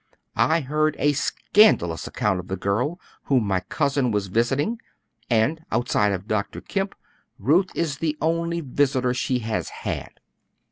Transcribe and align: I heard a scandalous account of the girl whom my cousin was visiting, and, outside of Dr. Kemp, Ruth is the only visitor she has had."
I 0.35 0.61
heard 0.61 0.95
a 0.97 1.13
scandalous 1.13 2.07
account 2.07 2.39
of 2.39 2.47
the 2.47 2.57
girl 2.57 2.99
whom 3.25 3.45
my 3.45 3.59
cousin 3.59 4.09
was 4.09 4.29
visiting, 4.33 4.79
and, 5.29 5.63
outside 5.71 6.11
of 6.11 6.27
Dr. 6.27 6.59
Kemp, 6.59 6.95
Ruth 7.37 7.69
is 7.75 7.99
the 7.99 8.17
only 8.19 8.61
visitor 8.61 9.13
she 9.13 9.37
has 9.45 9.69
had." 9.69 10.19